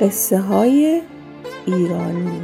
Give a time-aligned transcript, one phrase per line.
[0.00, 1.02] قصه های
[1.66, 2.42] ایرانی.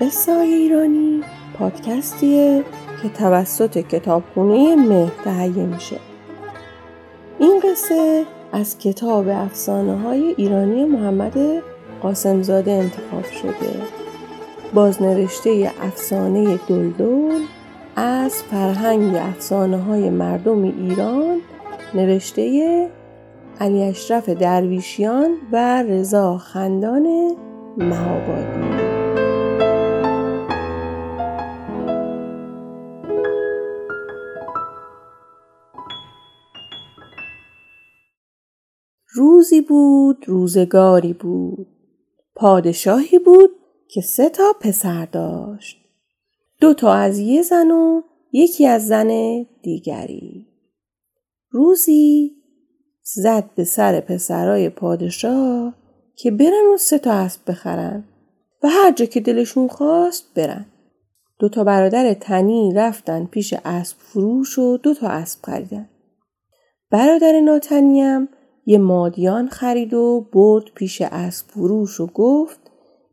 [0.00, 1.22] قصه های ایرانی
[1.58, 2.64] پادکستیه
[3.02, 5.96] که توسط کتابخونه مه تهیه میشه.
[7.38, 11.38] این قصه از کتاب افسانه های ایرانی محمد
[12.02, 13.82] قاسمزاده انتخاب شده.
[14.74, 17.38] بازنوشته افسانه دلدل
[17.96, 21.40] از فرهنگ افسانه های مردم ایران
[21.94, 22.88] نوشته
[23.60, 27.36] علی اشرف درویشیان و رضا خندان
[27.76, 28.90] مهابادی.
[39.14, 41.66] روزی بود روزگاری بود.
[42.34, 43.50] پادشاهی بود
[43.88, 45.76] که سه تا پسر داشت.
[46.60, 50.46] دو تا از یه زن و یکی از زن دیگری.
[51.50, 52.39] روزی
[53.14, 55.74] زد به سر پسرای پادشاه
[56.16, 58.04] که برن و سه تا اسب بخرن
[58.62, 60.66] و هر جا که دلشون خواست برن.
[61.38, 65.88] دو تا برادر تنی رفتن پیش اسب فروش و دو تا اسب خریدن.
[66.90, 68.28] برادر ناتنیم
[68.66, 72.60] یه مادیان خرید و برد پیش اسب فروش و گفت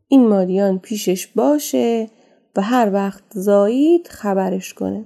[0.08, 2.10] این مادیان پیشش باشه
[2.56, 5.04] و هر وقت زایید خبرش کنه.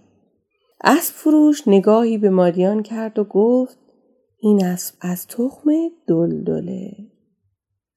[0.85, 3.82] اسب فروش نگاهی به مادیان کرد و گفت
[4.45, 5.71] این اسب از تخم
[6.07, 6.93] دلدله.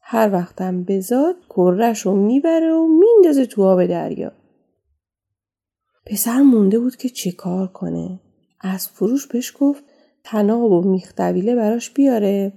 [0.01, 4.31] هر وقتم بزاد کرش رو می‌بره و میندازه تو آب دریا.
[6.05, 8.19] پسر مونده بود که چه کار کنه.
[8.61, 9.83] از فروش بهش گفت
[10.23, 12.53] تناب و میختویله براش بیاره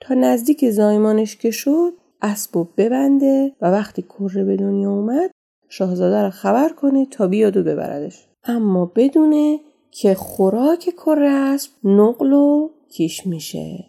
[0.00, 1.92] تا نزدیک زایمانش که شد
[2.22, 5.30] اسب و ببنده و وقتی کره به دنیا اومد
[5.68, 8.28] شاهزاده رو خبر کنه تا بیاد و ببردش.
[8.44, 9.60] اما بدونه
[9.90, 13.84] که خوراک کره اسب نقل و کیش میشه.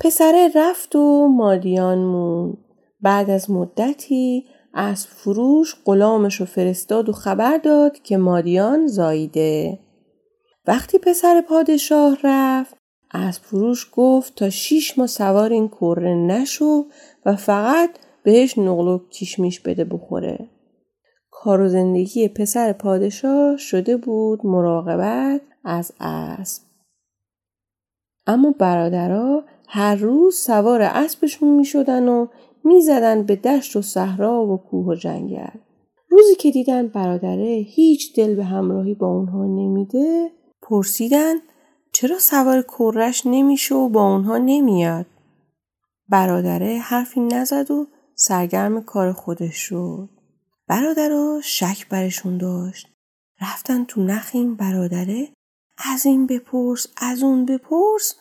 [0.00, 2.58] پسره رفت و مادیان موند.
[3.00, 9.78] بعد از مدتی از فروش غلامش رو فرستاد و خبر داد که مادیان زاییده.
[10.66, 12.76] وقتی پسر پادشاه رفت
[13.10, 16.84] از فروش گفت تا شیش ماه سوار این کره نشو
[17.26, 17.90] و فقط
[18.22, 20.48] بهش نقل و کیشمیش بده بخوره.
[21.30, 26.63] کار و زندگی پسر پادشاه شده بود مراقبت از اسب.
[28.26, 32.26] اما برادرها هر روز سوار اسبشون می شدن و
[32.64, 35.58] می زدن به دشت و صحرا و کوه و جنگل.
[36.08, 40.30] روزی که دیدن برادره هیچ دل به همراهی با اونها نمیده
[40.62, 41.34] پرسیدن
[41.92, 45.06] چرا سوار کرش نمیشه و با اونها نمیاد؟
[46.08, 50.08] برادره حرفی نزد و سرگرم کار خودش شد.
[50.68, 52.88] برادرها شک برشون داشت.
[53.40, 55.28] رفتن تو نخ این برادره
[55.78, 58.14] از این بپرس از اون بپرس.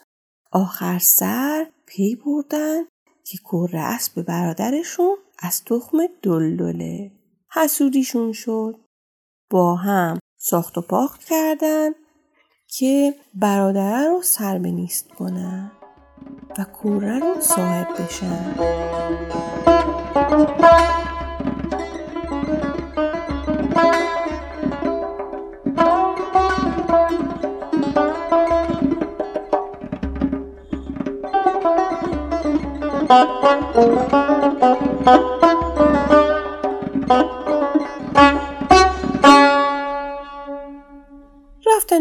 [0.51, 2.81] آخر سر پی بردن
[3.25, 7.11] که کره اسب برادرشون از تخم دلدله.
[7.51, 8.79] حسودیشون شد.
[9.49, 11.89] با هم ساخت و پاخت کردن
[12.67, 15.71] که برادره رو سر به نیست کنن
[16.57, 18.53] و کوره رو صاحب بشن.
[33.13, 33.25] رفتن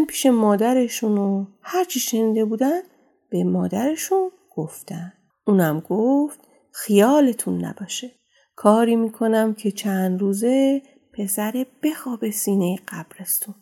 [0.07, 2.81] پیش مادرشون و هرچی شنیده بودن
[3.29, 5.13] به مادرشون گفتن.
[5.47, 6.39] اونم گفت
[6.71, 8.11] خیالتون نباشه.
[8.55, 10.81] کاری می‌کنم که چند روزه
[11.13, 13.55] پسر بخوابه سینه قبرستون.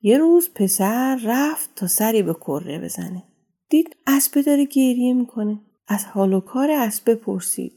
[0.00, 3.22] یه روز پسر رفت تا سری به کره بزنه.
[3.68, 5.60] دید اسبه داره گریه می‌کنه.
[5.88, 7.72] از حال و کار اسبه پرسید.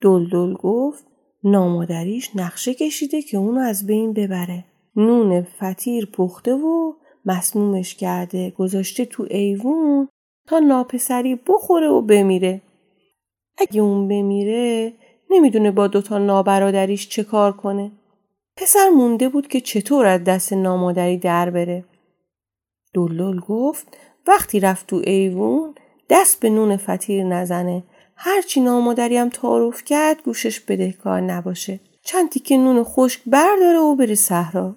[0.00, 1.04] دلدل گفت
[1.44, 4.64] نامادریش نقشه کشیده که اونو از بین ببره.
[4.96, 6.92] نون فتیر پخته و
[7.24, 10.08] مسمومش کرده گذاشته تو ایوون
[10.46, 12.60] تا ناپسری بخوره و بمیره.
[13.58, 14.92] اگه اون بمیره
[15.30, 17.92] نمی‌دونه با دوتا نابرادریش چه کار کنه.
[18.56, 21.84] پسر مونده بود که چطور از دست نامادری در بره.
[22.94, 23.96] دلول گفت
[24.26, 25.74] وقتی رفت تو ایوون
[26.10, 27.82] دست به نون فتیر نزنه.
[28.16, 31.80] هرچی نامادری هم تعارف کرد گوشش بدهکار نباشه.
[32.02, 34.76] چند تیکه نون خشک برداره و بره صحرا.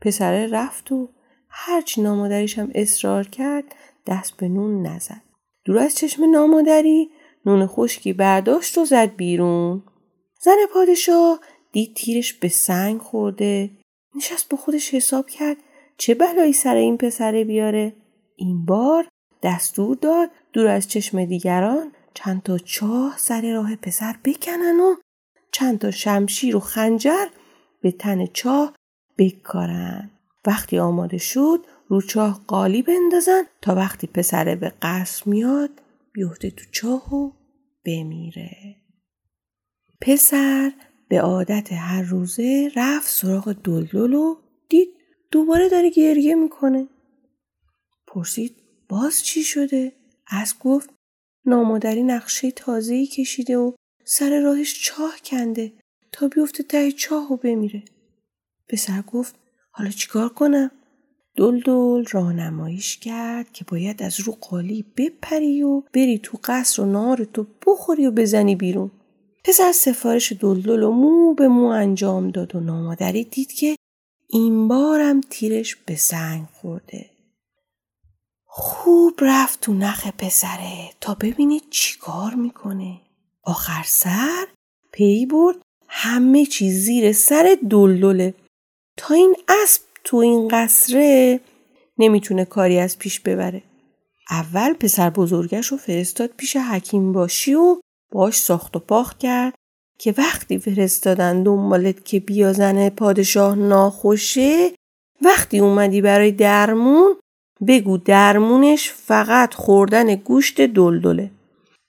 [0.00, 1.08] پسره رفت و
[1.48, 3.64] هرچی نامادریش هم اصرار کرد
[4.06, 5.22] دست به نون نزد.
[5.64, 7.10] دور از چشم نامادری
[7.46, 9.82] نون خشکی برداشت و زد بیرون.
[10.40, 11.40] زن پادشاه
[11.72, 13.70] دید تیرش به سنگ خورده.
[14.16, 15.56] نشست با خودش حساب کرد
[15.96, 17.92] چه بلایی سر این پسره بیاره.
[18.36, 19.08] این بار
[19.42, 24.94] دستور داد دور از چشم دیگران چند تا چاه سر راه پسر بکنن و
[25.52, 27.26] چند تا شمشیر و خنجر
[27.80, 28.74] به تن چاه
[29.18, 30.10] بکارن.
[30.46, 35.70] وقتی آماده شد رو چاه قالی بندازن تا وقتی پسره به قصر میاد
[36.12, 37.32] بیفته تو چاه و
[37.84, 38.76] بمیره.
[40.00, 40.72] پسر
[41.08, 44.36] به عادت هر روزه رفت سراغ دلدل و
[44.68, 44.88] دید
[45.30, 46.88] دوباره داره گریه می‌کنه.
[48.06, 48.61] پرسید
[48.92, 49.92] باز چی شده؟
[50.26, 50.90] از گفت
[51.46, 53.72] نامادری نقشه تازه‌ای کشیده و
[54.04, 55.72] سر راهش چاه کنده
[56.12, 57.82] تا بیفته ته چاه و بمیره.
[58.68, 59.34] پسر گفت
[59.70, 60.70] حالا چیکار کنم؟
[61.36, 67.24] دلدل راهنماییش کرد که باید از رو قالی بپری و بری تو قصر و نار
[67.24, 68.90] تو بخوری و بزنی بیرون.
[69.44, 73.76] پسر سفارش دلدل و مو به مو انجام داد و نامادری دید که
[74.28, 77.11] این بارم تیرش به سنگ خورده.
[78.54, 83.00] خوب رفت تو نخ پسره تا ببینید چیکار می‌کنه.
[83.42, 84.46] آخر سر
[84.92, 85.56] پی برد
[85.88, 88.34] همه چیز زیر سر دلدله
[88.96, 91.40] تا این اسب تو این قصره
[91.98, 93.62] نمی‌تونه کاری از پیش ببره.
[94.30, 97.80] اول پسر بزرگش رو فرستاد پیش حکیم باشی و
[98.12, 99.54] باش ساخت و پاخت کرد
[99.98, 104.74] که وقتی فرستادن دنبالت که بیا زن پادشاه ناخوشه
[105.22, 107.16] وقتی اومدی برای درمون
[107.68, 111.30] بگو درمونش فقط خوردن گوشت دلدله.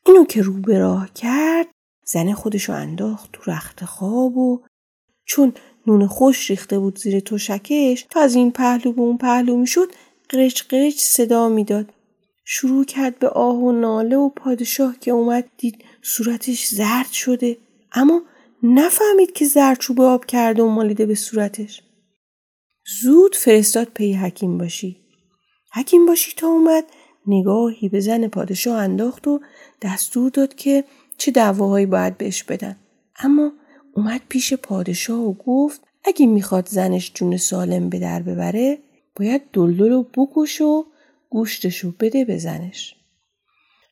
[0.05, 1.67] اینو که رو به راه کرد
[2.05, 4.61] زن خودشو انداخت تو رخت خواب و
[5.25, 5.53] چون
[5.87, 9.91] نون خوش ریخته بود زیر تشکش تا از این پهلو به اون پهلو می‌شد
[10.29, 11.85] قرچ قرچ صدا می‌داد.
[12.45, 17.57] شروع کرد به آه و ناله و پادشاه که اومد دید صورتش زرد شده.
[17.91, 18.21] اما
[18.63, 21.81] نفهمید که زرچوب آب کرده و مالیده به صورتش.
[23.01, 25.02] زود فرستاد پی حکیم باشی.
[25.73, 26.83] حکیم باشی تا اومد
[27.27, 29.39] نگاهی به زن پادشاه انداخت و
[29.81, 30.83] دستور داد که
[31.17, 32.75] چه دعواهایی باید بهش بدن
[33.19, 33.51] اما
[33.95, 38.77] اومد پیش پادشاه و گفت اگه می‌خواد زنش جون سالم به در ببره
[39.15, 40.85] باید دلدل رو بکش و
[41.29, 42.95] گوشتشو بده به زنش.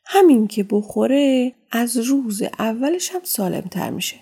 [0.05, 4.15] همین که بخوره از روز اولش هم سالم تر میشه.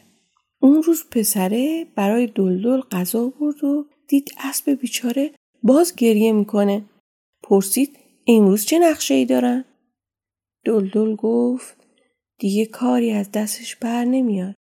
[0.60, 5.32] اون روز پسره برای دلدل غذا برد و دید اسب بیچاره
[5.64, 6.82] باز گریه می‌کنه.
[7.50, 9.66] پرسید امروز چه نقشه ای دارن؟
[10.66, 11.78] دلدل گفت
[12.40, 14.56] دیگه کاری از دستش بر نمیاد.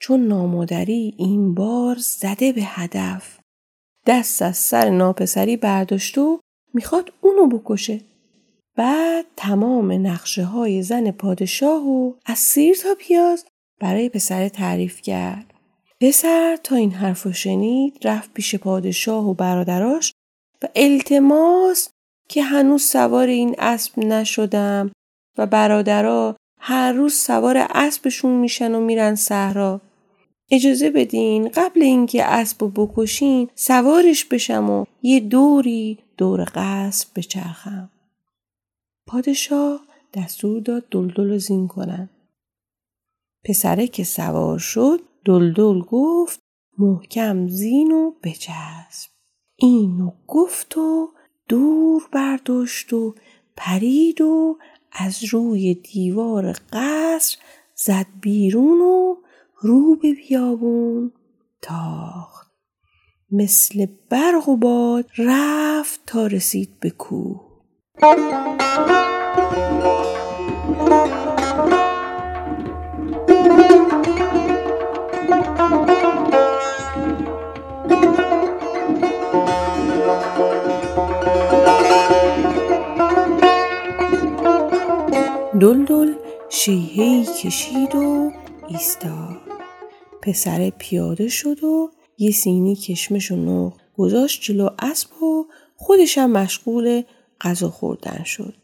[0.00, 3.38] چون نامادری این بار زده به هدف.
[4.06, 6.40] دست از سر ناپسری برداشت و
[6.74, 8.00] می‌خواد اونو بکشه.
[8.76, 13.46] بعد تمام نقشه های زن پادشاه و از سیر تا پیاز
[13.80, 15.54] برای پسر تعریف کرد.
[16.00, 20.12] پسر تا این حرف شنید رفت پیش پادشاه و برادراش
[20.62, 21.88] و التماس
[22.32, 24.90] که هنوز سوار این اسب نشدم
[25.38, 29.80] و برادرا هر روز سوار اسبشون میشن و میرن صحرا
[30.50, 37.90] اجازه بدین قبل اینکه اسب و بکشین سوارش بشم و یه دوری دور قصب بچرخم.
[39.06, 39.80] پادشاه
[40.14, 42.10] دستور داد دلدل زین کنن.
[43.44, 46.40] پسره که سوار شد دلدل گفت
[46.78, 49.10] محکم زین و بچسب.
[49.56, 51.08] اینو گفت و
[51.52, 53.14] دور برداشت و
[53.56, 54.58] پرید و
[54.92, 57.38] از روی دیوار قصر
[57.74, 59.16] زد بیرون و
[59.60, 61.12] رو به بیابون
[61.62, 62.52] تاخت.
[63.30, 67.40] مثل برق و باد رفت تا رسید به کوه.
[85.62, 86.14] دلدل
[86.48, 88.32] شیهی کشید و
[88.68, 89.36] ایستاد
[90.22, 97.02] پسر پیاده شد و یه سینی کشمش و نوخ گذاشت جلو اسب و خودشم مشغول
[97.40, 98.54] غذا خوردن شد.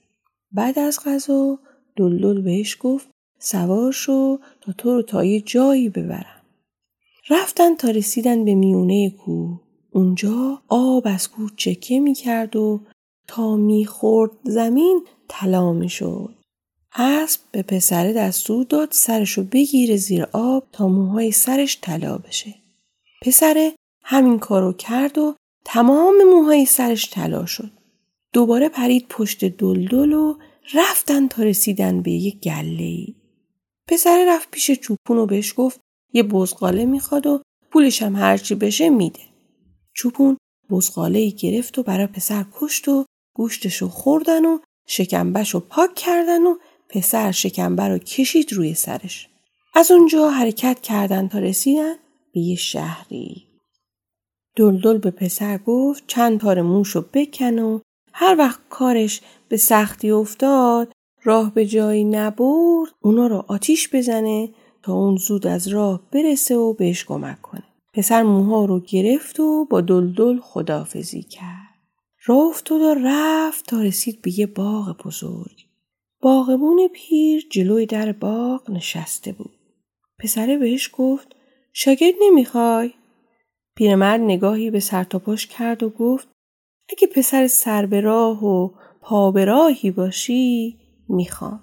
[0.53, 1.59] بعد از غذا
[1.97, 6.43] دلدل بهش گفت سوار شو تا تو رو تا یه جایی ببرم.
[7.31, 9.61] رفتن تا رسیدن به میونه کوه.
[9.91, 12.81] اونجا آب از کوه چکه می کرد و
[13.27, 16.38] تا می‌خورد زمین طلا می شد.
[16.95, 22.55] اسب به پسره دستور داد سرشو بگیره زیر آب تا موهای سرش طلا بشه.
[23.23, 23.73] پسره
[24.05, 27.71] همین کارو کرد و تمام موهای سرش طلا شد.
[28.33, 30.39] دوباره پرید پشت دلدل و
[30.75, 33.15] رفتن تا رسیدن به یه گله ای.
[33.89, 35.81] پسره رفت پیش چوپون و بهش گفت
[36.13, 39.21] یه بزغاله می‌خواد و پولش هم هرچی بشه میده.
[39.95, 40.37] چوپون
[40.71, 43.05] بزغاله ای گرفت و برای پسر کشت و
[43.35, 46.57] گوشتشو خوردن و شکمبش پاک کردن و
[46.89, 49.29] پسر شکمبر رو کشید روی سرش.
[49.75, 51.95] از اونجا حرکت کردن تا رسیدن
[52.35, 53.49] به یه شهری.
[54.57, 57.81] دلدل به پسر گفت چند تار موش رو بکن و
[58.13, 60.93] هر وقت کارش به سختی افتاد
[61.25, 64.49] راه به جایی نبرد اونا رو آتیش بزنه
[64.83, 67.63] تا اون زود از راه برسه و بهش کمک کنه.
[67.95, 71.69] پسر موها رو گرفت و با دلدل خدافزی کرد.
[72.25, 75.68] راه افتاد و رفت تا رسید به یه باغ بزرگ.
[76.21, 79.53] باغبون پیر جلوی در باغ نشسته بود.
[80.19, 81.37] پسره بهش گفت
[81.73, 82.93] شاگرد نمی‌خوای؟
[83.77, 86.29] پیرمرد نگاهی به سرتاپاش کرد و گفت
[86.93, 88.71] اگه پسر سر به راه و
[89.01, 91.61] پا به راهی باشی می‌خوام.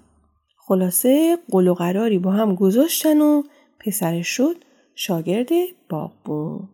[0.58, 3.42] خلاصه قل و قراری با هم گذاشتن و
[3.80, 4.56] پسرش شد
[4.94, 5.48] شاگرد
[5.90, 6.68] باغبون.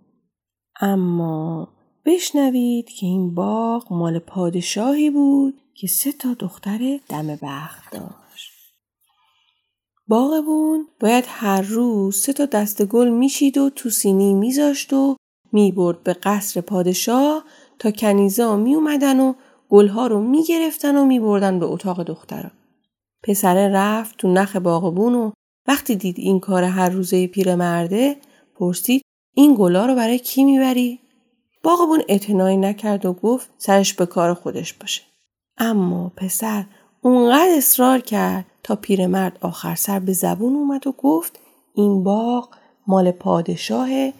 [0.80, 1.68] اما
[2.06, 8.52] بشنوید که این باغ مال پادشاهی بود که سه تا دختر دم بخت داشت.
[10.08, 15.16] باغبون باید هر روز سه تا دست گل میشید و تو سینی میذاشت و
[15.52, 17.44] می‌برد به قصر پادشاه
[17.78, 19.34] تا کنیزا می اومدن و
[19.68, 22.50] گلها رو می‌گرفتن و میبردن به اتاق دخترا.
[23.22, 25.30] پسره رفت تو نخ باغبون و
[25.68, 28.16] وقتی دید این کار هر روزه پیرمرده
[28.54, 29.02] پرسید
[29.34, 31.00] این گلا رو برای کی می‌بری؟
[31.62, 35.11] باغبون اعتنایی نکرد و گفت سرش به کار خودش باشه.
[35.64, 36.64] اما پسر
[37.00, 41.38] اونقدر اصرار کرد تا پیرمرد آخر سر به زبون اومد و گفت
[41.74, 42.48] این باغ
[42.86, 44.12] مال پادشاهه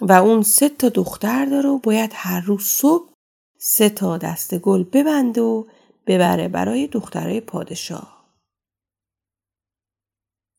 [0.00, 3.12] و اون سه تا دختر داره و باید هر روز صبح
[3.58, 5.64] سه تا دست گل ببنده و
[6.06, 8.24] ببره برای دخترای پادشاه.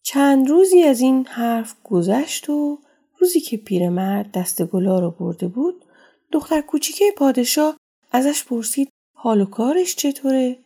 [0.04, 2.80] چند روزی از این حرف گذشت و
[3.20, 5.86] روزی که پیرمرد دست گلا رو برده بود
[6.32, 7.78] دختر کوچیکه پادشاه
[8.12, 8.90] ازش پرسید
[9.24, 10.58] حال و کارش چطوره؟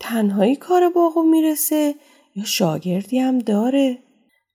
[0.00, 1.94] تنهایی کار باغو می‌رسه
[2.36, 3.98] یا شاگردی هم داره؟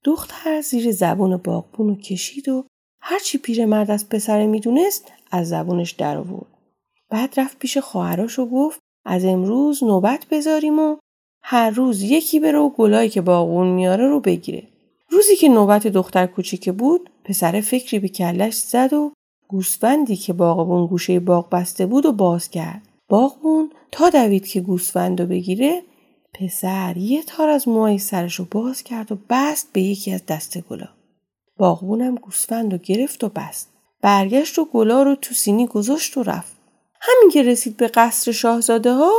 [0.04, 2.66] دختر زیر زبون باغبون رو کشید و
[3.02, 6.48] هرچی پیرمرد از پسر می‌دونست از زبونش در آورد.
[7.10, 10.98] بعد رفت پیش خواهراش و گفت از امروز نوبت بذاریم و
[11.44, 14.68] هر روز یکی بره و گلایی که باغون میاره رو بگیره.
[15.10, 19.12] روزی که نوبت دختر کوچیکه بود پسر فکری به کلش زد و
[19.48, 22.91] گوسفندی که باغبون گوشه باغ بسته بود و باز کرد.
[23.12, 25.84] باغبون تا دوید که گوسفند بگیره
[26.34, 30.58] پسر یه تار از موهای سرش رو باز کرد و بست به یکی از دست
[30.62, 30.90] گلا.
[31.58, 33.70] باغبونم گوسفند رو گرفت و بست.
[34.02, 36.58] برگشت و گلا رو تو سینی گذاشت و رفت.
[37.02, 39.12] همین که رسید به قصر شاهزاده ها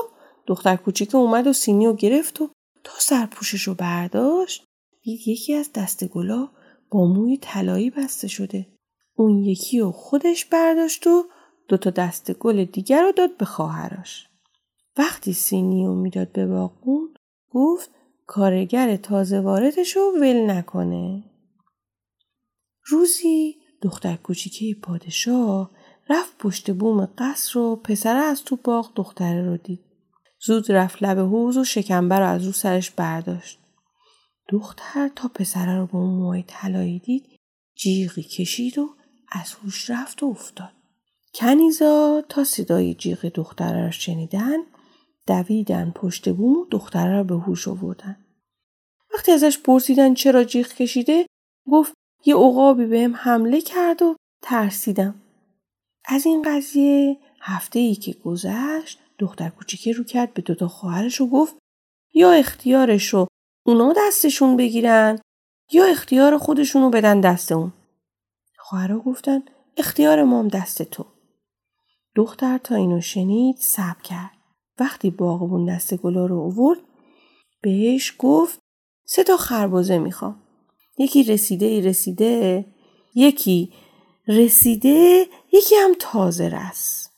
[0.47, 2.51] دختر کوچیک اومد و سینی رو گرفت و
[2.85, 4.65] تا سرپوشش رو برداشت
[5.03, 6.49] دید یکی از دست گلا
[6.91, 8.67] با موی طلایی بسته شده.
[9.17, 11.25] اون یکی رو خودش برداشت و
[11.69, 14.29] دو تا دست گل دیگر رو داد به خواهرش.
[14.97, 17.15] وقتی سینی رو می‌داد به باقون
[17.51, 17.91] گفت
[18.27, 21.25] کارگر تازه واردش رو ول نکنه.
[22.85, 25.71] روزی دختر کوچیکه پادشاه
[26.09, 29.81] رفت پشت بوم قصر و پسره از تو باغ دختره رو دید.
[30.47, 33.59] زود رفت لب حوز و شکمبر رو از رو سرش برداشت.
[34.49, 37.41] دختر تا پسره رو با اون موهای طلایی دید
[37.77, 38.89] جیغی کشید و
[39.33, 40.73] از هوش رفت و افتاد.
[41.35, 44.59] کنیزا تا صدای جیغ دختره را شنیدن
[45.27, 48.17] دویدن پشت بوم و دختره را به هوش آوردن.
[49.15, 51.27] وقتی ازش پرسیدن چرا جیغ کشیده
[51.71, 51.93] گفت
[52.25, 55.15] یه عقابی بهم حمله کرد و ترسیدم.
[56.05, 61.27] از این قضیه هفته ای که گذشت دختر کوچیکه رو کرد به دوتا خواهرش و
[61.27, 61.57] گفت
[62.15, 63.27] یا اختیارش رو
[63.67, 65.19] اونا دستشون بگیرن
[65.73, 67.73] یا اختیار خودشونو بدن دست اون.
[68.59, 69.43] خواهرها گفتن
[69.77, 71.07] اختیار مام دست تو.
[72.15, 74.31] دختر تا اینو شنید سب کرد.
[74.79, 76.79] وقتی باغبون دست گلا رو اوورد
[77.63, 78.59] بهش گفت
[79.05, 80.43] سه تا خربزه می‌خوام.
[80.99, 82.67] یکی رسیده ای رسیده
[83.15, 83.73] یکی
[84.29, 87.09] رسیده یکی هم تازه رس.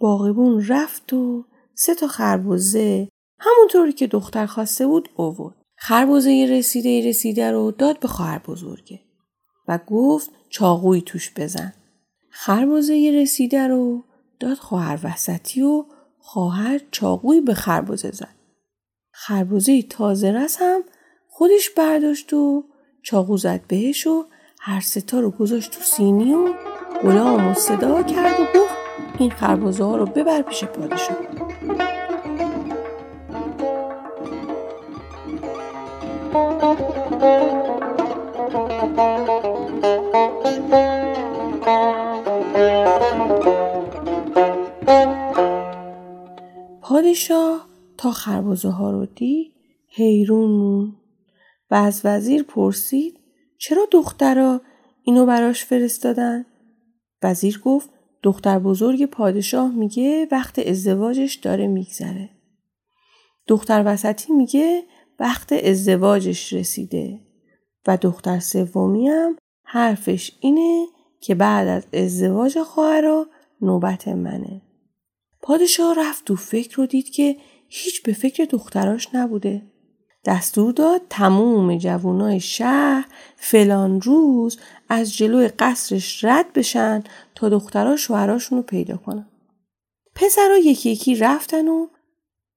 [0.00, 3.08] باغبون رفت و سه تا خربزه
[3.38, 5.56] همونطوری که دختر خواسته بود اوورد.
[5.76, 9.00] خربزه رسیده رسیده رو داد به خواهر بزرگه
[9.68, 11.72] و گفت چاقوی توش بزن.
[12.30, 14.04] خربزه رسیده رو
[14.42, 15.84] داد خواهر وسطی و
[16.18, 18.34] خواهر چاقوی به خربزه زد.
[19.12, 20.82] خربزه تازه رس هم
[21.28, 22.64] خودش برداشت و
[23.02, 24.24] چاقو زد بهش و
[24.60, 26.52] هر ستا رو گذاشت تو سینی و
[27.02, 28.74] غلام و صدا کرد و گفت
[29.18, 31.16] این خربزه ها رو ببر پیش پادشاه.
[46.92, 47.68] پادشاه
[47.98, 49.52] تا خربزه ها رو دید
[49.88, 50.96] حیرون مون
[51.70, 53.18] و از وزیر پرسید
[53.58, 54.60] چرا دخترا
[55.02, 56.44] اینو براش فرستادن؟
[57.22, 57.90] وزیر گفت
[58.22, 62.30] دختر بزرگ پادشاه میگه وقت ازدواجش داره میگذره.
[63.46, 64.82] دختر وسطی میگه
[65.20, 67.20] وقت ازدواجش رسیده
[67.86, 70.86] و دختر سومی هم حرفش اینه
[71.20, 73.26] که بعد از ازدواج خواهرا
[73.60, 74.62] نوبت منه.
[75.42, 77.36] پادشاه رفت تو فکر رو دید که
[77.68, 79.62] هیچ به فکر دختراش نبوده.
[80.24, 83.06] دستور داد تموم جوانای شهر
[83.36, 84.58] فلان روز
[84.88, 89.28] از جلوی قصرش رد بشن تا دخترها شوهراشون رو پیدا کنن.
[90.14, 91.86] پسرها یکی یکی رفتن و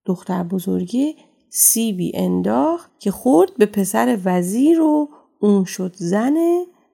[0.06, 1.16] دختر بزرگی
[1.50, 6.36] سیبی انداخت که خورد به پسر وزیر و اون شد زن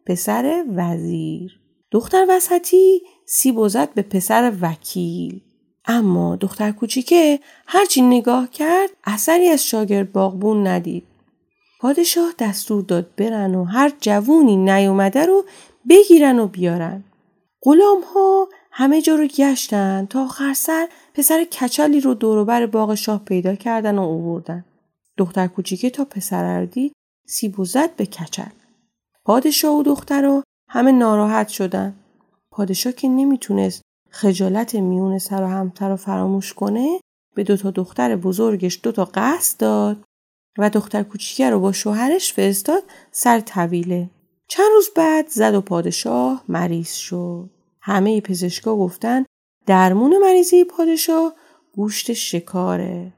[0.06, 1.60] پسر وزیر.
[1.92, 5.42] دختر وسطی سیب زد به پسر وکیل.
[5.86, 11.04] اما دختر کوچیکه هرچی نگاه کرد اثری از شاگرد باغبون ندید.
[11.80, 15.46] پادشاه دستور داد برن و هر جوونی نیومده رو
[15.90, 17.04] بگیرن و بیارن.
[17.62, 23.26] غلام ها همه جا رو گشتن تا آخر سر پسر کچلی رو دوروبر باغ شاه
[23.26, 24.66] پیدا کردن و اووردن.
[25.18, 26.94] دختر کوچیکه تا پسر رو دید
[27.28, 28.52] سیب و زد به کچل.
[29.26, 31.96] پادشاه و دختر همه ناراحت شدن.
[32.52, 33.81] پادشاه که نمی‌تونست
[34.12, 37.00] خجالت میون سر و همتر رو فراموش کنه
[37.36, 40.04] به دوتا دختر بزرگش دوتا قصد داد
[40.58, 44.10] و دختر کوچیکه رو با شوهرش فرستاد سر طویله.
[44.48, 47.50] چند روز بعد زد و پادشاه مریض شد.
[47.82, 49.26] همه پزشکا گفتن
[49.66, 51.34] درمون مریضی پادشاه
[51.74, 53.14] گوشت شکاره.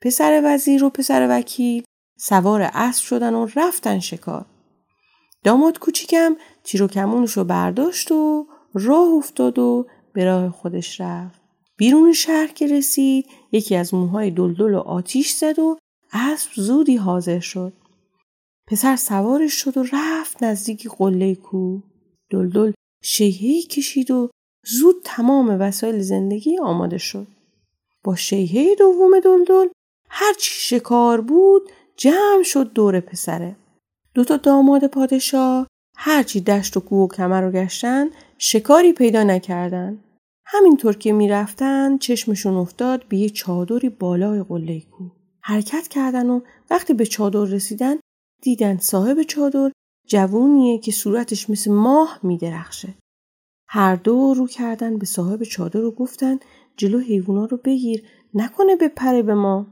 [0.00, 1.84] پسر وزیر و پسر وکیل
[2.18, 4.46] سوار اسب شدن و رفتن شکار.
[5.44, 9.86] داماد کوچیکم تیر و کمونش رو برداشت و راه افتاد و
[10.18, 11.40] به راه خودش رفت.
[11.76, 15.78] بیرون شهر که رسید یکی از موهای دلدل و آتیش زد و
[16.12, 17.72] اسب زودی حاضر شد.
[18.66, 21.80] پسر سوارش شد و رفت نزدیک قله کو.
[22.30, 24.30] دلدل شیهی کشید و
[24.66, 27.26] زود تمام وسایل زندگی آماده شد.
[28.04, 29.68] با شیهه دوم دلدل
[30.10, 31.62] هرچی شکار بود
[31.96, 33.56] جمع شد دور پسره.
[34.14, 38.06] دوتا داماد پادشاه هرچی دشت و کوه و کمر رو گشتن
[38.38, 39.98] شکاری پیدا نکردن.
[40.50, 45.04] همینطور که می‌رفتن چشمشون افتاد به یه چادری بالای قله کو.
[45.42, 47.96] حرکت کردن و وقتی به چادر رسیدن
[48.42, 49.72] دیدن صاحب چادر
[50.06, 52.94] جوونیه که صورتش مثل ماه میدرخشه.
[53.68, 56.38] هر دو رو کردن به صاحب چادر و گفتن
[56.76, 59.66] جلو حیوونا رو بگیر نکنه به پره به ما.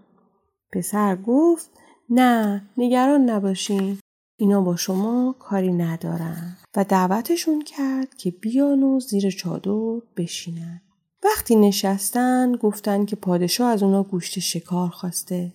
[0.73, 1.71] پسر گفت
[2.11, 3.99] نه نگران نباشین
[4.39, 10.81] اینا با شما کاری ندارن و دعوتشون کرد که بیان و زیر چادر بشینن.
[11.25, 15.53] وقتی نشستن گفتن که پادشاه از اونا گوشت شکار خواسته.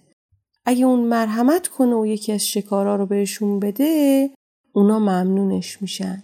[0.66, 4.30] اگه اون مرحمت کنه و یکی از شکارا رو بهشون بده
[4.74, 6.24] اونا ممنونش میشن.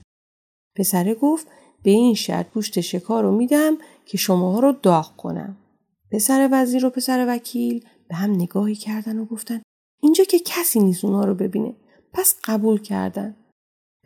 [0.76, 1.48] پسره گفت
[1.84, 5.58] به این شرط گوشت شکار رو میدم که شماها رو داغ کنم.
[6.12, 9.62] پسر وزیر و پسر وکیل به هم نگاهی کردن و گفتن
[10.02, 11.74] اینجا که کسی نیست اونا رو ببینه.
[12.14, 13.36] پس قبول کردن.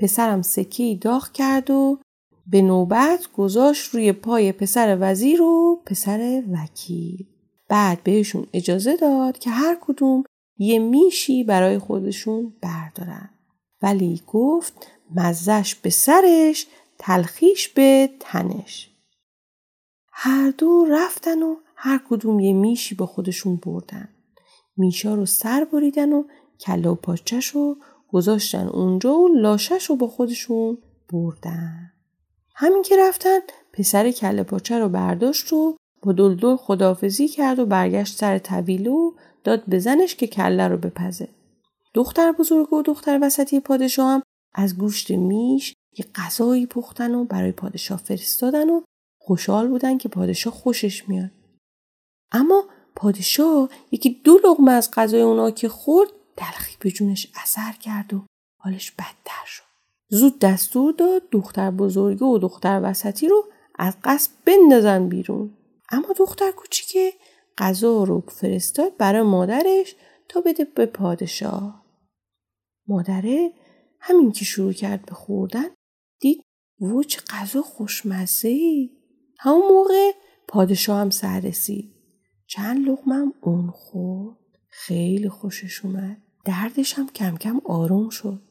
[0.02, 2.00] پسرم سکی داغ کرد و
[2.48, 7.28] به نوبت گذاشت روی پای پسر وزیر و پسر وکیل.
[7.70, 10.24] بعد بهشون اجازه داد که هر کدوم
[10.58, 13.30] یه میشی برای خودشون بردارن.
[13.82, 16.68] ولی گفت مزش به سرش
[17.00, 18.90] تلخیش به تنش.
[20.12, 24.10] هر دو رفتن و هر کدوم یه میشی با خودشون بردن.
[24.78, 26.24] میشا رو سر بریدن و
[26.60, 27.78] کله و پاچش رو
[28.13, 30.78] گذاشتن اونجا و لاشش رو با خودشون
[31.13, 31.91] بردن.
[32.56, 33.39] همین که رفتن
[33.74, 39.12] پسر کله پاچه رو برداشت و با دلدل خدافزی کرد و برگشت سر طویله و
[39.43, 41.28] داد به زنش که کله رو بپزه.
[41.93, 44.21] دختر بزرگ و دختر وسطی پادشاه هم
[44.54, 48.82] از گوشت میش یه غذایی پختن و برای پادشاه فرستادن و
[49.17, 51.32] خوشحال بودن که پادشاه خوشش میاد.
[52.32, 52.63] اما
[52.95, 58.26] پادشاه یکی دو لغمه از غذای اونا که خورد تلخی به جونش اثر کرد و
[58.58, 59.63] حالش بدتر شد.
[60.10, 63.44] زود دستور داد دختر بزرگه و دختر وسطی رو
[63.80, 65.58] از قصد بندازن بیرون.
[65.89, 67.13] اما دختر کوچیکه
[67.58, 69.96] غذا رو فرستاد برای مادرش
[70.30, 71.86] تا بده به پادشاه.
[72.88, 73.54] مادره
[74.00, 75.67] همین که شروع کرد به خوردن
[76.20, 76.44] دید
[76.82, 78.89] وچ غذا خوشمزه ای.
[79.39, 80.12] همون موقع
[80.48, 81.94] پادشاه هم سر رسید.
[82.48, 84.41] چند لغمم اون خورد.
[84.72, 86.18] خیلی خوشش اومد.
[86.46, 88.42] دردش هم کم کم آروم شد.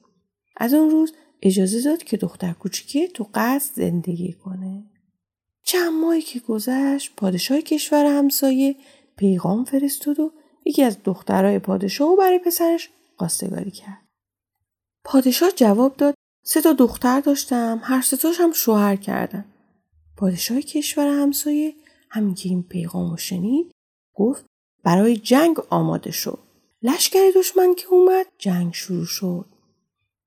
[0.56, 4.84] از اون روز اجازه داد که دختر کوچیکه تو قصد زندگی کنه.
[5.64, 8.76] چند ماهی که گذشت پادشاه کشور همسایه
[9.16, 10.32] پیغام فرستاد و
[10.66, 14.08] یکی از دخترای پادشاه و برای پسرش قاستگاری کرد.
[15.04, 19.44] پادشاه جواب داد سه تا دختر داشتم هر ستاش هم شوهر کردن.
[20.16, 21.74] پادشاه کشور همسایه
[22.10, 23.72] همین که این پیغام شنید
[24.14, 24.49] گفت
[24.82, 26.38] برای جنگ آماده شد.
[26.82, 29.44] لشکر دشمن که اومد جنگ شروع شد.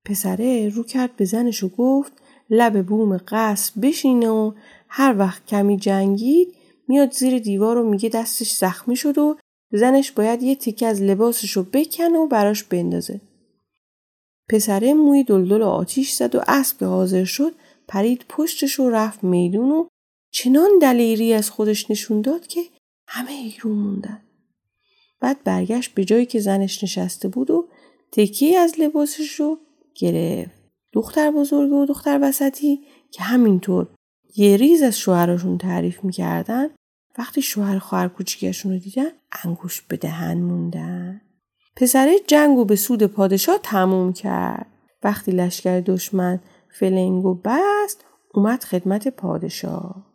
[0.04, 2.12] پسره رو کرد به زنش و گفت
[2.50, 4.52] لب بوم قصر بشینه و
[4.88, 6.54] هر وقت کمی جنگید
[6.88, 9.36] میاد زیر دیوار و میگه دستش زخمی شد و
[9.72, 13.20] زنش باید یه تیکه از لباسش رو بکنه و براش بندازه.
[14.48, 17.54] پسره موی دلدل و آتیش زد و اسب که حاضر شد
[17.88, 19.86] پرید پشتش و رفت میدون و
[20.30, 22.60] چنان دلیری از خودش نشون داد که
[23.08, 24.20] همه ایرون موندن.
[25.24, 27.68] بعد برگشت به جایی که زنش نشسته بود و
[28.12, 29.58] تکی از لباسش رو
[29.94, 30.62] گرفت.
[30.92, 33.86] دختر بزرگ و دختر وسطی که همینطور
[34.36, 36.68] یه ریز از شوهرشون تعریف می‌کردن
[37.18, 39.08] وقتی شوهر خواهر کوچیکشون رو دیدن
[39.44, 41.20] انگوش به دهن موندن.
[41.76, 44.66] پسره جنگ و به سود پادشاه تموم کرد.
[45.02, 46.40] وقتی لشکر دشمن
[46.78, 50.06] فلنگو بست اومد خدمت پادشاه.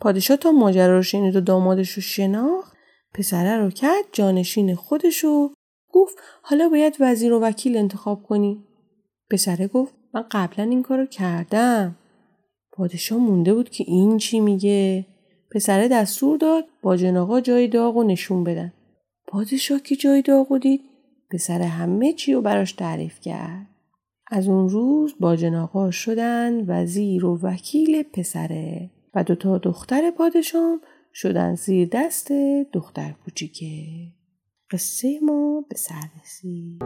[0.00, 2.77] پادشاه تا ماجرا رو شنید و دامادش رو شناخت
[3.14, 5.50] پسره رو کرد جانشین خودشو
[5.92, 8.64] گفت حالا باید وزیر و وکیل انتخاب کنی.
[9.30, 11.96] پسره گفت من قبلا این کارو کردم.
[12.72, 15.06] پادشاه مونده بود که این چی میگه؟
[15.50, 18.72] پسره دستور داد با جناقا جای داغ و نشون بدن.
[19.26, 20.80] پادشاه که جای داغ دید
[21.30, 23.66] پسر همه چی رو براش تعریف کرد.
[24.30, 30.78] از اون روز با جناقا شدن وزیر و وکیل پسره و دوتا دختر پادشاه
[31.14, 32.32] شدن زیر دست
[32.72, 33.86] دختر کوچیکه.
[34.70, 36.82] قصه ما به سر رسید.